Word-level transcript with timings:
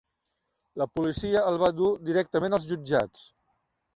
La 0.81 0.87
policia 0.99 1.43
el 1.51 1.59
va 1.65 1.69
dur 1.81 1.91
directament 2.09 2.57
als 2.59 2.65
jutjats. 2.73 3.25